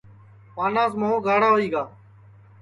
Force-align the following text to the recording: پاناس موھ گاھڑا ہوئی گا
پاناس 0.55 0.91
موھ 0.99 1.19
گاھڑا 1.27 1.49
ہوئی 1.53 1.67
گا 1.73 1.83